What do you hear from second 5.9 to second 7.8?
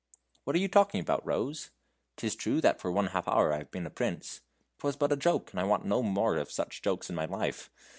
more of such jokes in my life.